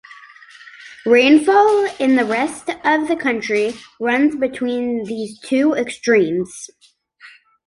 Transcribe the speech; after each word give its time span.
Rainfall 1.05 1.85
in 1.99 2.15
the 2.15 2.25
rest 2.25 2.69
of 2.83 3.07
the 3.07 3.15
country 3.15 3.75
runs 3.99 4.35
between 4.35 5.03
these 5.05 5.37
two 5.41 5.75
extremes. 5.75 6.71